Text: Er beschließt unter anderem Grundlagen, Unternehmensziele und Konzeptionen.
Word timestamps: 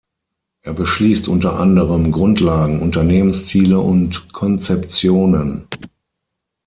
Er 0.63 0.73
beschließt 0.73 1.27
unter 1.27 1.59
anderem 1.59 2.11
Grundlagen, 2.11 2.79
Unternehmensziele 2.81 3.77
und 3.79 4.33
Konzeptionen. 4.33 5.67